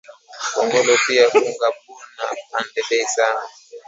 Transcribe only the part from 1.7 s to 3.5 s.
buna panda bei sana